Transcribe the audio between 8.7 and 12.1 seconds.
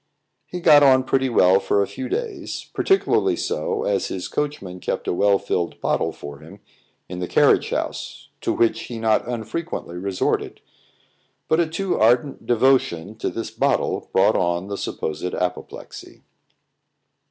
he not unfrequently resorted; but a too